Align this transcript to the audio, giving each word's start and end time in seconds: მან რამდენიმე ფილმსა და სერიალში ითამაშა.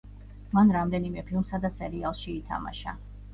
მან 0.57 0.71
რამდენიმე 0.75 1.23
ფილმსა 1.27 1.59
და 1.67 1.71
სერიალში 1.77 2.27
ითამაშა. 2.39 2.97